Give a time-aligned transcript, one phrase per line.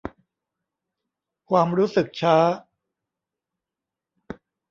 [1.49, 2.37] ความรู้สึกช้า